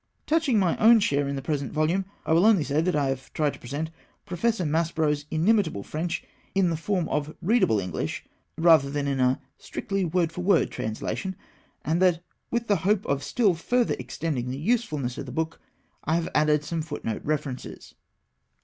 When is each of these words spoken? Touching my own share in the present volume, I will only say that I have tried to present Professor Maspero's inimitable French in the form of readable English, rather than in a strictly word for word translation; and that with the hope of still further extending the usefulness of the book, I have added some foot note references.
Touching 0.25 0.57
my 0.57 0.75
own 0.77 0.99
share 0.99 1.27
in 1.27 1.35
the 1.35 1.43
present 1.43 1.71
volume, 1.71 2.05
I 2.25 2.33
will 2.33 2.43
only 2.47 2.63
say 2.63 2.81
that 2.81 2.95
I 2.95 3.09
have 3.09 3.31
tried 3.33 3.53
to 3.53 3.59
present 3.59 3.91
Professor 4.25 4.65
Maspero's 4.65 5.27
inimitable 5.29 5.83
French 5.83 6.23
in 6.55 6.71
the 6.71 6.75
form 6.75 7.07
of 7.09 7.35
readable 7.39 7.79
English, 7.79 8.25
rather 8.57 8.89
than 8.89 9.07
in 9.07 9.19
a 9.19 9.39
strictly 9.59 10.03
word 10.03 10.31
for 10.31 10.41
word 10.41 10.71
translation; 10.71 11.35
and 11.85 12.01
that 12.01 12.23
with 12.49 12.65
the 12.65 12.77
hope 12.77 13.05
of 13.05 13.21
still 13.21 13.53
further 13.53 13.95
extending 13.99 14.49
the 14.49 14.57
usefulness 14.57 15.19
of 15.19 15.27
the 15.27 15.31
book, 15.31 15.61
I 16.03 16.15
have 16.15 16.29
added 16.33 16.63
some 16.63 16.81
foot 16.81 17.05
note 17.05 17.23
references. 17.23 17.93